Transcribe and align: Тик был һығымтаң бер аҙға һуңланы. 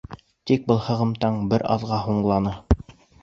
Тик 0.51 0.63
был 0.71 0.79
һығымтаң 0.85 1.37
бер 1.53 1.65
аҙға 1.75 1.99
һуңланы. 2.09 2.55